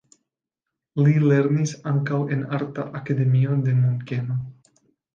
[1.07, 4.43] Li lernis ankaŭ en arta akademio de Munkeno.